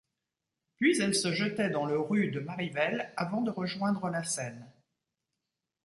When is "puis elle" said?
0.77-1.13